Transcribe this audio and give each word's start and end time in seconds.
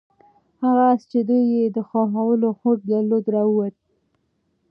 هغه 0.63 0.83
آس 0.91 1.01
چې 1.11 1.19
دوی 1.27 1.43
یې 1.53 1.63
د 1.75 1.77
ښخولو 1.87 2.49
هوډ 2.59 2.79
درلود 2.91 3.25
راووت. 3.33 3.75